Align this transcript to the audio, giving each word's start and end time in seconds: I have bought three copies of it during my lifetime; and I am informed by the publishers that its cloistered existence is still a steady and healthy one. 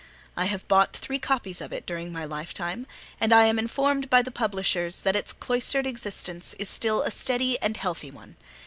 I 0.35 0.45
have 0.45 0.67
bought 0.67 0.97
three 0.97 1.19
copies 1.19 1.61
of 1.61 1.71
it 1.71 1.85
during 1.85 2.11
my 2.11 2.25
lifetime; 2.25 2.87
and 3.19 3.31
I 3.31 3.45
am 3.45 3.59
informed 3.59 4.09
by 4.09 4.23
the 4.23 4.31
publishers 4.31 5.01
that 5.01 5.15
its 5.15 5.31
cloistered 5.31 5.85
existence 5.85 6.55
is 6.57 6.69
still 6.71 7.03
a 7.03 7.11
steady 7.11 7.59
and 7.61 7.77
healthy 7.77 8.09
one. 8.09 8.35